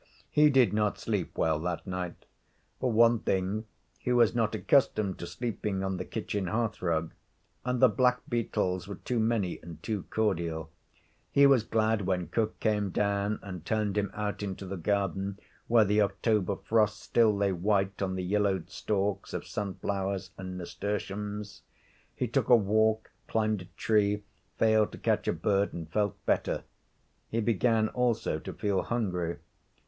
[0.31, 2.25] He did not sleep well that night.
[2.79, 3.65] For one thing
[3.99, 7.11] he was not accustomed to sleeping on the kitchen hearthrug,
[7.63, 10.71] and the blackbeetles were too many and too cordial.
[11.31, 15.37] He was glad when cook came down and turned him out into the garden,
[15.67, 21.61] where the October frost still lay white on the yellowed stalks of sunflowers and nasturtiums.
[22.15, 24.23] He took a walk, climbed a tree,
[24.57, 26.63] failed to catch a bird, and felt better.
[27.29, 29.37] He began also to feel hungry.